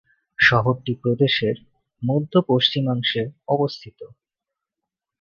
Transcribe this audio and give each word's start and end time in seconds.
শহরটি 0.39 0.93
প্রদেশের 1.01 1.55
মধ্য-পশ্চিমাংশে 2.01 3.23
অবস্থিত। 3.47 3.99